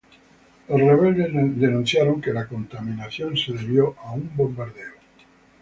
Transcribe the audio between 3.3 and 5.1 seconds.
se debió a un bombardeo.